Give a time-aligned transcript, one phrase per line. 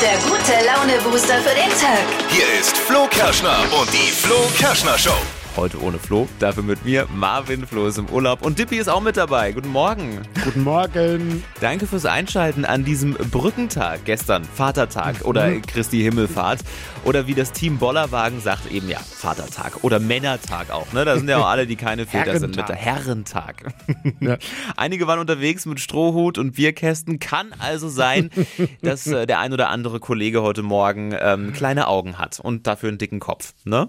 [0.00, 2.04] der gute Laune-Booster für den Tag.
[2.28, 5.37] Hier ist Flo Kerschner und die Flo Kerschner Show.
[5.58, 7.08] Heute ohne Flo, dafür mit mir.
[7.12, 9.50] Marvin Flo ist im Urlaub und Dippy ist auch mit dabei.
[9.50, 10.20] Guten Morgen.
[10.44, 11.42] Guten Morgen.
[11.60, 16.60] Danke fürs Einschalten an diesem Brückentag gestern, Vatertag oder Christi Himmelfahrt.
[17.04, 20.92] Oder wie das Team Bollerwagen sagt, eben ja, Vatertag oder Männertag auch.
[20.92, 21.04] Ne?
[21.04, 23.74] Da sind ja auch alle, die keine Väter sind, mit der Herrentag.
[24.20, 24.36] Ja.
[24.76, 27.18] Einige waren unterwegs mit Strohhut und Bierkästen.
[27.18, 28.30] Kann also sein,
[28.82, 32.88] dass äh, der ein oder andere Kollege heute Morgen ähm, kleine Augen hat und dafür
[32.88, 33.54] einen dicken Kopf.
[33.64, 33.88] Ne?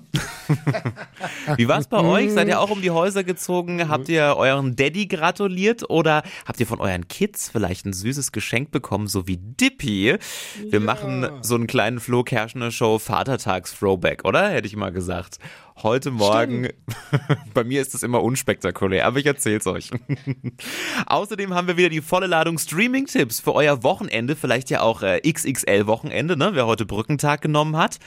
[1.60, 2.32] Wie war es bei euch?
[2.32, 3.90] Seid ihr auch um die Häuser gezogen?
[3.90, 8.72] Habt ihr euren Daddy gratuliert oder habt ihr von euren Kids vielleicht ein süßes Geschenk
[8.72, 10.16] bekommen, so wie Dippy?
[10.70, 14.48] Wir machen so einen kleinen Flo Kerschner Show Vatertags-Throwback, oder?
[14.48, 15.40] Hätte ich mal gesagt.
[15.84, 16.70] Heute Morgen,
[17.54, 19.92] bei mir ist es immer unspektakulär, aber ich erzähl's euch.
[21.08, 25.20] Außerdem haben wir wieder die volle Ladung Streaming-Tipps für euer Wochenende, vielleicht ja auch äh,
[25.30, 26.52] XXL-Wochenende, ne?
[26.54, 28.00] wer heute Brückentag genommen hat.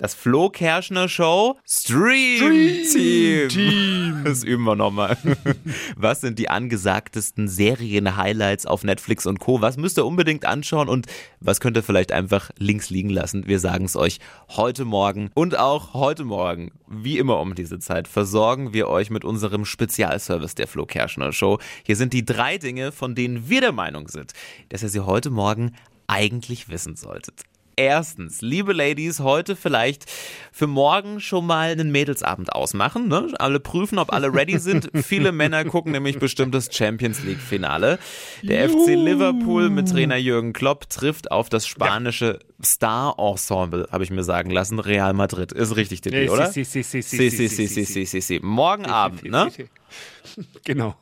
[0.00, 3.48] Das Flo Kerschner Show Stream, Team.
[3.48, 4.20] Team.
[4.24, 5.16] Das üben wir nochmal.
[5.96, 9.60] Was sind die angesagtesten Serien-Highlights auf Netflix und Co.?
[9.60, 11.06] Was müsst ihr unbedingt anschauen und
[11.40, 13.48] was könnt ihr vielleicht einfach links liegen lassen?
[13.48, 18.06] Wir sagen es euch heute Morgen und auch heute Morgen, wie immer um diese Zeit,
[18.06, 21.58] versorgen wir euch mit unserem Spezialservice der Flo Kerschner Show.
[21.84, 24.32] Hier sind die drei Dinge, von denen wir der Meinung sind,
[24.68, 25.72] dass ihr sie heute Morgen
[26.06, 27.42] eigentlich wissen solltet.
[27.78, 30.04] Erstens, liebe Ladies, heute vielleicht
[30.50, 33.06] für morgen schon mal einen Mädelsabend ausmachen.
[33.06, 33.28] Ne?
[33.38, 34.90] Alle prüfen, ob alle ready sind.
[35.04, 38.00] Viele Männer gucken nämlich bestimmt das Champions League Finale.
[38.42, 44.24] Der FC Liverpool mit Trainer Jürgen Klopp trifft auf das spanische Star-Ensemble, habe ich mir
[44.24, 45.52] sagen lassen, Real Madrid.
[45.52, 46.50] Ist richtig, Nee, oder?
[46.50, 48.40] si, si, si, si, Si, si, si, si, si, si, si, si, si.
[48.42, 49.52] Morgen Abend, ne?
[50.64, 50.96] Genau.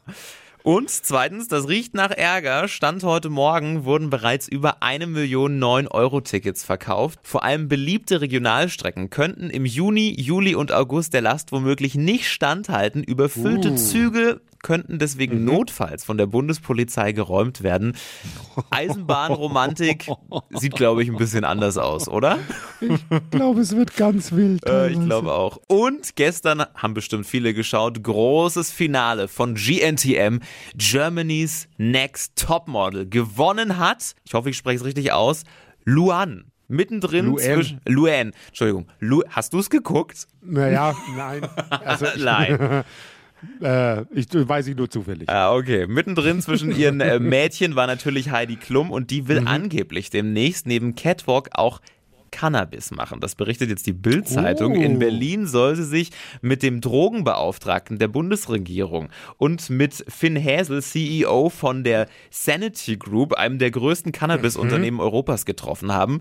[0.67, 2.67] Und zweitens, das riecht nach Ärger.
[2.67, 7.21] Stand heute Morgen wurden bereits über eine Million 9-Euro-Tickets verkauft.
[7.23, 13.05] Vor allem beliebte Regionalstrecken könnten im Juni, Juli und August der Last womöglich nicht standhalten.
[13.05, 17.97] Überfüllte Züge könnten deswegen notfalls von der Bundespolizei geräumt werden.
[18.71, 20.09] Eisenbahnromantik
[20.51, 22.41] sieht, glaube ich, ein bisschen anders aus, oder?
[22.81, 22.99] Ich
[23.31, 24.67] glaube, es wird ganz wild.
[24.67, 25.61] Äh, ich glaube auch.
[25.69, 30.41] Und gestern haben bestimmt viele geschaut, großes Finale von GNTM,
[30.75, 33.09] Germany's Next Topmodel.
[33.09, 35.45] Gewonnen hat, ich hoffe, ich spreche es richtig aus,
[35.85, 36.51] Luan.
[36.67, 37.39] Mittendrin Luan.
[37.39, 38.89] zwischen Luan, Entschuldigung.
[38.99, 40.27] Lu, hast du es geguckt?
[40.43, 41.47] Naja, nein.
[41.71, 42.83] Also, Nein.
[43.63, 45.29] äh, ich weiß ich nur zufällig.
[45.29, 45.87] Ah, okay.
[45.87, 50.95] Mittendrin zwischen ihren äh, Mädchen war natürlich Heidi Klum und die will angeblich demnächst neben
[50.95, 51.81] Catwalk auch
[52.31, 53.21] Cannabis machen.
[53.21, 54.73] Das berichtet jetzt die Bild-Zeitung.
[54.73, 54.83] Oh.
[54.83, 56.11] In Berlin soll sie sich
[56.43, 63.59] mit dem Drogenbeauftragten der Bundesregierung und mit Finn Häsel, CEO von der Sanity Group, einem
[63.59, 66.21] der größten Cannabis-Unternehmen Europas, getroffen haben.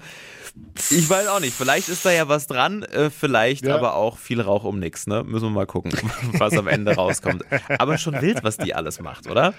[0.90, 1.54] Ich weiß auch nicht.
[1.54, 3.76] Vielleicht ist da ja was dran, äh, vielleicht Ja.
[3.76, 5.08] aber auch viel Rauch um nix.
[5.08, 5.24] Ne?
[5.24, 5.92] Müssen wir mal gucken,
[6.34, 7.44] was am Ende rauskommt.
[7.80, 9.54] Aber schon wild, was die alles macht, oder?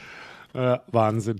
[0.55, 1.39] Äh, Wahnsinn.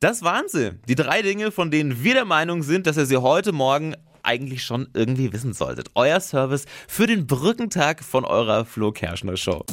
[0.00, 0.72] Das waren sie.
[0.88, 4.62] Die drei Dinge, von denen wir der Meinung sind, dass ihr sie heute Morgen eigentlich
[4.64, 5.90] schon irgendwie wissen solltet.
[5.94, 9.64] Euer Service für den Brückentag von eurer Flo Kerschner Show.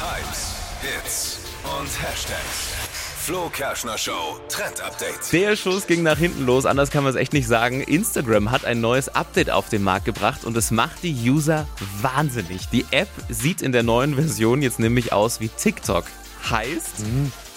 [0.00, 2.72] Hypes, Hits und Hashtags.
[3.24, 5.32] Flo Kerschner Show Trend Update.
[5.32, 7.80] Der Schuss ging nach hinten los, anders kann man es echt nicht sagen.
[7.80, 11.68] Instagram hat ein neues Update auf den Markt gebracht und es macht die User
[12.00, 12.68] wahnsinnig.
[12.70, 16.04] Die App sieht in der neuen Version jetzt nämlich aus wie TikTok.
[16.50, 17.04] Heißt,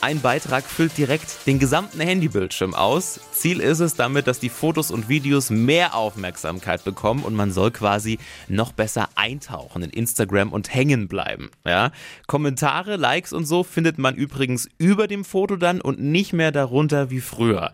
[0.06, 3.20] ein Beitrag füllt direkt den gesamten Handybildschirm aus.
[3.32, 7.72] Ziel ist es damit, dass die Fotos und Videos mehr Aufmerksamkeit bekommen und man soll
[7.72, 11.50] quasi noch besser eintauchen in Instagram und hängen bleiben.
[11.66, 11.92] Ja?
[12.28, 17.10] Kommentare, Likes und so findet man übrigens über dem Foto dann und nicht mehr darunter
[17.10, 17.72] wie früher.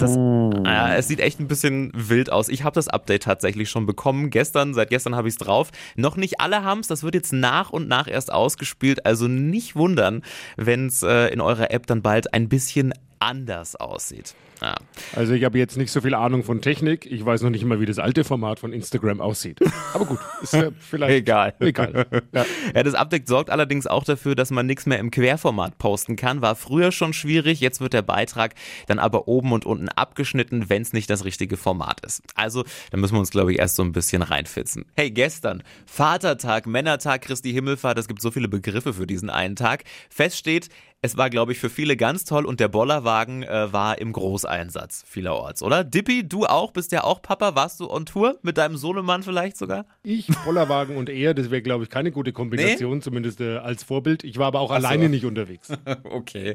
[0.00, 2.48] Das, ja, es sieht echt ein bisschen wild aus.
[2.48, 4.30] Ich habe das Update tatsächlich schon bekommen.
[4.30, 5.70] Gestern, seit gestern habe ich es drauf.
[5.96, 6.86] Noch nicht alle haben es.
[6.86, 9.06] Das wird jetzt nach und nach erst ausgespielt.
[9.06, 10.22] Also nicht wundern,
[10.56, 14.34] wenn es äh, in eurer App dann bald ein bisschen anders aussieht.
[14.60, 14.74] Ja.
[15.14, 17.06] Also ich habe jetzt nicht so viel Ahnung von Technik.
[17.06, 19.58] Ich weiß noch nicht mal, wie das alte Format von Instagram aussieht.
[19.94, 21.54] Aber gut, ist ja vielleicht Egal.
[21.60, 22.06] Egal.
[22.34, 22.44] Ja.
[22.74, 26.42] Ja, das Update sorgt allerdings auch dafür, dass man nichts mehr im Querformat posten kann.
[26.42, 28.54] War früher schon schwierig, jetzt wird der Beitrag
[28.86, 32.22] dann aber oben und unten abgeschnitten, wenn es nicht das richtige Format ist.
[32.34, 34.84] Also, da müssen wir uns, glaube ich, erst so ein bisschen reinfitzen.
[34.94, 39.84] Hey, gestern, Vatertag, Männertag, Christi Himmelfahrt, es gibt so viele Begriffe für diesen einen Tag.
[40.10, 40.68] Fest steht,
[41.02, 45.02] es war, glaube ich, für viele ganz toll und der Bollerwagen äh, war im Großeinsatz
[45.06, 45.82] vielerorts, oder?
[45.82, 46.72] Dippi, du auch?
[46.72, 47.54] Bist ja auch Papa?
[47.54, 49.86] Warst du on Tour mit deinem Sohnemann vielleicht sogar?
[50.02, 54.24] Ich, Bollerwagen und er, das wäre, glaube ich, keine gute Kombination, zumindest äh, als Vorbild.
[54.24, 55.70] Ich war aber auch alleine nicht unterwegs.
[56.04, 56.52] okay.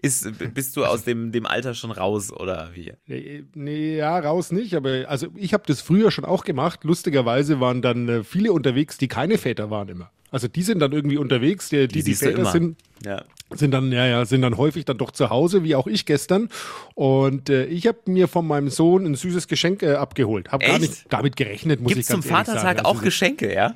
[0.00, 2.92] Ist, bist du aus dem, dem Alter schon raus oder wie?
[3.06, 6.84] Nee, nee, ja, raus nicht, aber also ich habe das früher schon auch gemacht.
[6.84, 10.12] Lustigerweise waren dann äh, viele unterwegs, die keine Väter waren immer.
[10.30, 13.24] Also die sind dann irgendwie unterwegs, die die, die Väter sind, Ja.
[13.54, 16.48] Sind dann ja ja sind dann häufig dann doch zu Hause, wie auch ich gestern.
[16.94, 20.52] Und äh, ich habe mir von meinem Sohn ein süßes Geschenk äh, abgeholt.
[20.52, 22.80] Habe gar nicht damit gerechnet, muss Gibt ich zum ganz ehrlich Vatertag sagen.
[22.86, 23.74] auch Also, Geschenke, ja?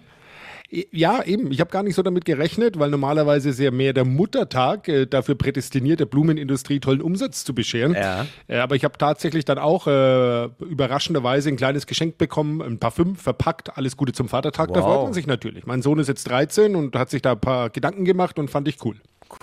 [0.91, 1.53] ja, eben.
[1.53, 5.07] Ich habe gar nicht so damit gerechnet, weil normalerweise ist ja mehr der Muttertag äh,
[5.07, 7.93] dafür prädestiniert, der Blumenindustrie tollen Umsatz zu bescheren.
[7.95, 8.27] Ja.
[8.49, 13.17] Äh, aber ich habe tatsächlich dann auch äh, überraschenderweise ein kleines Geschenk bekommen, ein Parfüm
[13.17, 14.73] verpackt, alles Gute zum Vatertag.
[14.73, 14.87] Da Wow.
[14.95, 15.67] freut man sich natürlich.
[15.67, 18.67] Mein Sohn ist jetzt 13 und hat sich da ein paar Gedanken gemacht und fand
[18.67, 18.97] ich cool.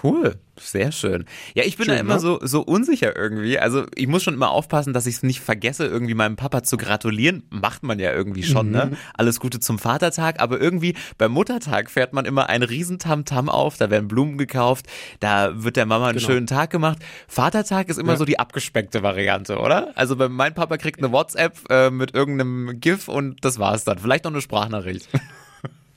[0.03, 1.25] Cool, sehr schön.
[1.55, 2.19] Ja, ich bin da Schön, immer ne?
[2.19, 3.57] so, so unsicher irgendwie.
[3.57, 6.77] Also ich muss schon immer aufpassen, dass ich es nicht vergesse, irgendwie meinem Papa zu
[6.77, 7.43] gratulieren.
[7.49, 8.71] Macht man ja irgendwie schon, Mhm.
[8.73, 8.97] ne?
[9.15, 13.77] Alles Gute zum Vatertag, aber irgendwie beim Muttertag fährt man immer einen riesen Tamtam auf,
[13.77, 14.85] da werden Blumen gekauft,
[15.19, 16.27] da wird der Mama einen Genau.
[16.29, 16.99] schönen Tag gemacht.
[17.27, 18.17] Vatertag ist immer Ja.
[18.17, 19.91] so die abgespeckte Variante, oder?
[19.95, 23.97] Also bei- mein Papa kriegt eine WhatsApp äh, mit irgendeinem GIF und das war's dann.
[23.97, 25.09] Vielleicht noch eine Sprachnachricht.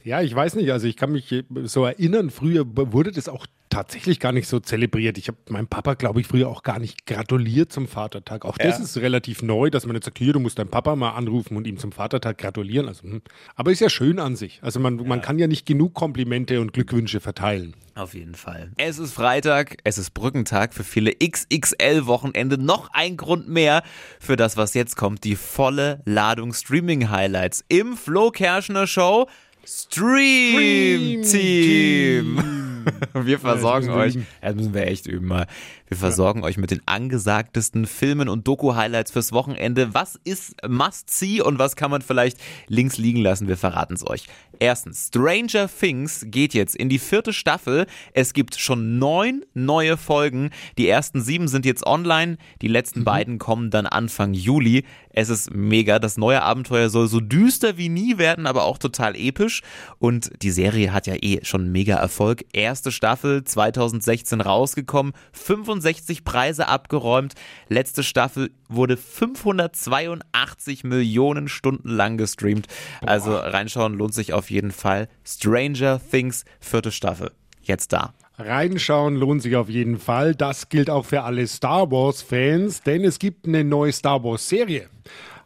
[0.04, 0.72] Ja, ich weiß nicht.
[0.72, 5.16] Also ich kann mich so erinnern, früher wurde das auch tatsächlich gar nicht so zelebriert.
[5.18, 8.44] Ich habe meinem Papa, glaube ich, früher auch gar nicht gratuliert zum Vatertag.
[8.44, 8.84] Auch das Ja.
[8.84, 11.66] ist relativ neu, dass man jetzt sagt, hier, du musst deinen Papa mal anrufen und
[11.66, 12.86] ihm zum Vatertag gratulieren.
[12.88, 13.22] Also, hm.
[13.56, 14.60] Aber ist ja schön an sich.
[14.62, 17.74] Also man, man kann ja nicht genug Komplimente und Glückwünsche verteilen.
[17.94, 18.70] Auf jeden Fall.
[18.78, 22.56] Es ist Freitag, es ist Brückentag für viele XXL-Wochenende.
[22.58, 23.82] Noch ein Grund mehr
[24.20, 25.24] für das, was jetzt kommt.
[25.24, 29.28] Die volle Ladung Streaming-Highlights im Flo Kerschner Show.
[29.64, 32.61] Stream Team.
[33.14, 35.46] Wir versorgen wir euch, ja, das müssen wir echt üben mal.
[35.88, 39.92] Wir versorgen euch mit den angesagtesten Filmen und Doku-Highlights fürs Wochenende.
[39.94, 43.46] Was ist Must-See und was kann man vielleicht links liegen lassen?
[43.48, 44.26] Wir verraten es euch.
[44.58, 47.86] Erstens, Stranger Things geht jetzt in die vierte Staffel.
[48.12, 50.50] Es gibt schon neun neue Folgen.
[50.78, 52.38] Die ersten sieben sind jetzt online.
[52.62, 54.84] Die letzten beiden kommen dann Anfang Juli.
[55.10, 55.98] Es ist mega.
[55.98, 59.62] Das neue Abenteuer soll so düster wie nie werden, aber auch total episch.
[59.98, 62.44] Und die Serie hat ja eh schon mega Erfolg.
[62.72, 67.34] Erste Staffel 2016 rausgekommen, 65 Preise abgeräumt.
[67.68, 72.68] Letzte Staffel wurde 582 Millionen Stunden lang gestreamt.
[73.04, 75.10] Also reinschauen lohnt sich auf jeden Fall.
[75.22, 77.32] Stranger Things, vierte Staffel.
[77.60, 78.14] Jetzt da.
[78.38, 80.34] Reinschauen lohnt sich auf jeden Fall.
[80.34, 84.88] Das gilt auch für alle Star Wars-Fans, denn es gibt eine neue Star Wars-Serie.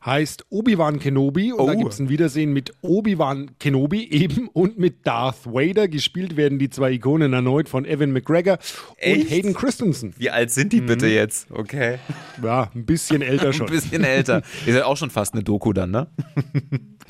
[0.06, 1.76] Heißt Obi-Wan Kenobi und da Oh.
[1.76, 5.88] gibt es ein Wiedersehen mit Obi-Wan Kenobi eben und mit Darth Vader.
[5.88, 8.58] Gespielt werden die zwei Ikonen erneut von Evan McGregor
[8.98, 9.22] Echt?
[9.24, 10.14] und Hayden Christensen.
[10.16, 11.50] Wie alt sind die bitte jetzt?
[11.50, 11.98] Okay.
[12.42, 13.66] Ja, ein bisschen älter Ein schon.
[13.66, 14.42] bisschen älter.
[14.64, 16.06] Ihr seid auch schon fast eine Doku dann, ne?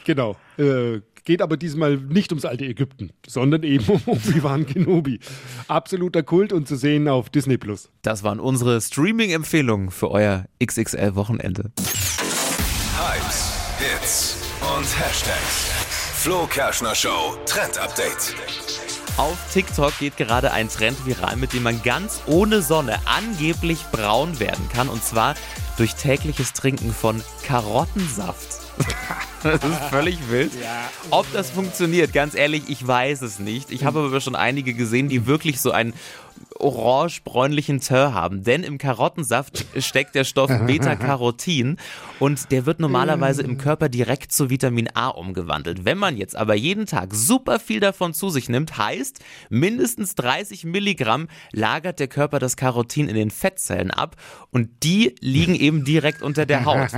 [0.05, 0.37] Genau.
[0.57, 5.19] Äh, geht aber diesmal nicht ums alte Ägypten, sondern eben um Obi-Wan Kenobi.
[5.67, 7.91] Absoluter Kult und zu sehen auf Disney Plus.
[8.03, 11.73] Das waren unsere Streaming-Empfehlungen für euer XXL-Wochenende.
[14.87, 15.73] Und Hashtags.
[16.15, 18.37] Flo Kerschner Show Trend Update.
[19.17, 24.39] Auf TikTok geht gerade ein Trend viral, mit dem man ganz ohne Sonne angeblich braun
[24.39, 24.89] werden kann.
[24.89, 25.35] Und zwar
[25.77, 28.61] durch tägliches Trinken von Karottensaft.
[29.43, 30.51] Das ist völlig wild.
[31.11, 33.71] Ob das funktioniert, ganz ehrlich, ich weiß es nicht.
[33.71, 35.95] Ich habe aber schon einige gesehen, die wirklich so einen
[36.61, 38.43] orange-bräunlichen Teint haben.
[38.43, 41.77] Denn im Karottensaft steckt der Stoff Beta-Carotin
[42.19, 45.85] und der wird normalerweise im Körper direkt zu Vitamin A umgewandelt.
[45.85, 50.65] Wenn man jetzt aber jeden Tag super viel davon zu sich nimmt, heißt mindestens 30
[50.65, 54.17] Milligramm lagert der Körper das Carotin in den Fettzellen ab
[54.51, 56.91] und die liegen eben direkt unter der Haut,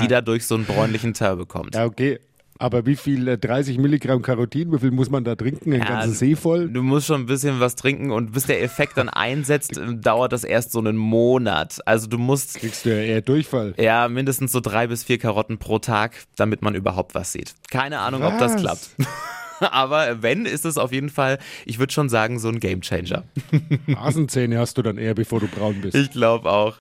[0.00, 1.74] die dadurch so einen bräunlichen Teint bekommt.
[1.74, 2.18] Ja, okay.
[2.62, 5.72] Aber wie viel, äh, 30 Milligramm Carotin, wie viel muss man da trinken?
[5.72, 6.68] Ein Ja, ganzes See voll?
[6.68, 10.32] Du musst schon ein bisschen was trinken und bis der Effekt dann einsetzt, äh, dauert
[10.32, 11.80] das erst so einen Monat.
[11.86, 13.74] Also du musst Kriegst du ja eher Durchfall.
[13.78, 17.54] ja mindestens so drei bis vier Karotten pro Tag, damit man überhaupt was sieht.
[17.70, 18.60] Keine Ahnung, ob das Was?
[18.60, 18.90] klappt.
[19.60, 23.24] Aber wenn, ist es auf jeden Fall, ich würde schon sagen, so ein Gamechanger.
[23.86, 25.96] Nasenzähne hast du dann eher, bevor du braun bist.
[25.96, 26.76] Ich glaube auch.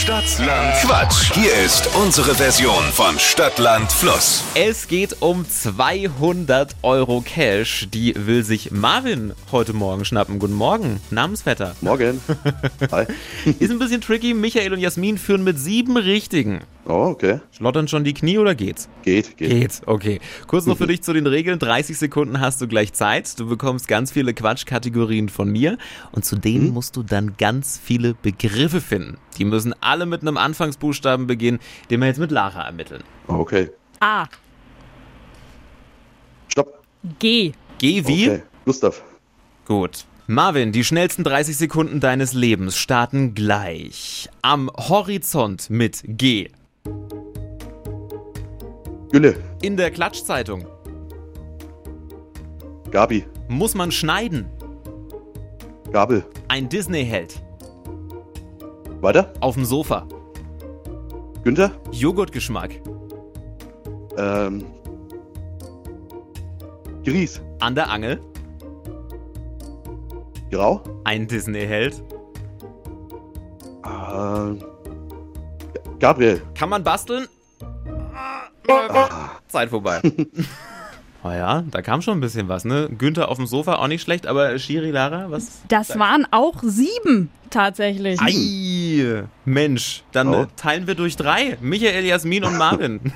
[0.00, 1.30] Stadtland Quatsch.
[1.34, 4.42] Hier ist unsere Version von Stadtland Fluss.
[4.54, 7.86] Es geht um 200 Euro Cash.
[7.92, 10.38] Die will sich Marvin heute Morgen schnappen.
[10.38, 11.76] Guten Morgen, Namensvetter.
[11.82, 12.22] Morgen.
[12.92, 13.04] Hi.
[13.58, 14.32] Ist ein bisschen tricky.
[14.32, 16.60] Michael und Jasmin führen mit sieben Richtigen.
[16.86, 17.40] Oh, okay.
[17.52, 18.88] Schlottern schon die Knie oder geht's?
[19.02, 19.50] Geht, geht.
[19.50, 20.20] Geht, okay.
[20.46, 21.58] Kurz noch für dich zu den Regeln.
[21.58, 23.38] 30 Sekunden hast du gleich Zeit.
[23.38, 25.78] Du bekommst ganz viele Quatschkategorien von mir
[26.12, 29.18] und zu denen musst du dann ganz viele Begriffe finden.
[29.38, 31.60] Die müssen alle mit einem Anfangsbuchstaben beginnen,
[31.90, 33.04] den wir jetzt mit Lara ermitteln.
[33.28, 33.70] Oh, okay.
[34.00, 34.26] A.
[36.48, 36.82] Stopp.
[37.18, 37.52] G.
[37.78, 38.28] Geh wie?
[38.28, 38.42] Okay.
[38.64, 39.02] Gustav.
[39.66, 40.04] Gut.
[40.26, 44.28] Marvin, die schnellsten 30 Sekunden deines Lebens starten gleich.
[44.42, 46.50] Am Horizont mit G.
[49.10, 49.36] Gülle.
[49.62, 50.66] In der Klatschzeitung.
[52.90, 53.24] Gabi.
[53.48, 54.46] Muss man schneiden.
[55.92, 56.24] Gabel.
[56.48, 57.42] Ein Disney-Held.
[59.00, 59.32] Weiter.
[59.40, 60.06] Auf dem Sofa.
[61.42, 61.72] Günther.
[61.90, 62.80] Joghurtgeschmack.
[64.16, 64.64] Ähm.
[67.04, 67.40] Gries.
[67.60, 68.20] An der Angel.
[70.50, 70.80] Grau.
[71.04, 72.02] Ein Disney-Held.
[73.84, 74.58] Ähm.
[76.00, 76.42] Gabriel.
[76.54, 77.26] Kann man basteln?
[79.48, 80.00] Zeit vorbei.
[81.24, 82.88] oh ja, da kam schon ein bisschen was, ne?
[82.96, 85.60] Günther auf dem Sofa, auch nicht schlecht, aber Shiri, Lara, was?
[85.68, 88.20] Das waren auch sieben tatsächlich.
[88.20, 90.46] Ei, Mensch, dann Oh.
[90.56, 91.58] teilen wir durch drei.
[91.60, 93.00] Michael, Jasmin und Marvin.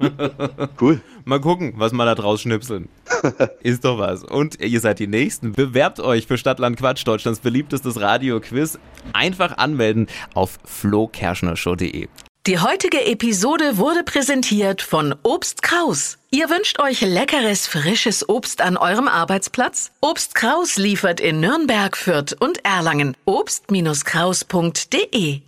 [0.80, 1.00] Cool.
[1.24, 2.88] Mal gucken, was wir da draus schnipseln.
[3.62, 4.24] Ist doch was.
[4.24, 5.52] Und ihr seid die Nächsten.
[5.52, 8.78] Bewerbt euch für Stadtland Quatsch, Deutschlands beliebtestes Radio-Quiz.
[9.12, 12.08] Einfach anmelden auf flokerschnershow.de.
[12.46, 16.16] Die heutige Episode wurde präsentiert von Obst Kraus.
[16.30, 19.90] Ihr wünscht euch leckeres, frisches Obst an eurem Arbeitsplatz?
[20.00, 23.18] Obst Kraus liefert in Nürnberg, Fürth und Erlangen.
[23.26, 25.42] Obst-Kraus.de